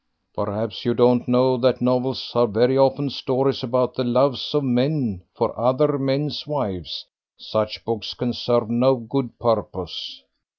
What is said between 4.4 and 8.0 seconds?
of men for other men's wives. Such